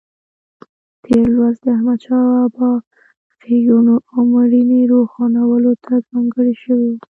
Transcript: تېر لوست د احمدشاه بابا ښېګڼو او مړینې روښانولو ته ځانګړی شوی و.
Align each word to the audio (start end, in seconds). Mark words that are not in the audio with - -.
تېر 1.03 1.25
لوست 1.35 1.59
د 1.63 1.67
احمدشاه 1.75 2.23
بابا 2.53 2.69
ښېګڼو 3.39 3.95
او 4.13 4.19
مړینې 4.33 4.81
روښانولو 4.91 5.71
ته 5.83 5.93
ځانګړی 6.09 6.53
شوی 6.63 6.87
و. 6.91 6.95